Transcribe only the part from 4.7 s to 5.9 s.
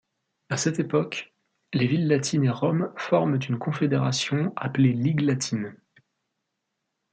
Ligue latine.